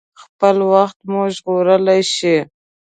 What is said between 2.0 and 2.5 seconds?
شئ.